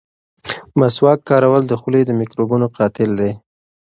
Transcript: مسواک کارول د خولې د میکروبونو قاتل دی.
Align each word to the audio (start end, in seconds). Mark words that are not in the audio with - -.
مسواک 0.79 1.19
کارول 1.29 1.63
د 1.67 1.73
خولې 1.81 2.01
د 2.05 2.11
میکروبونو 2.19 2.65
قاتل 2.77 3.09
دی. 3.19 3.31